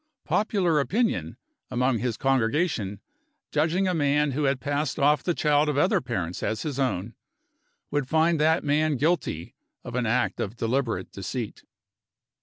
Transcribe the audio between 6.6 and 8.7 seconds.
his own, would find that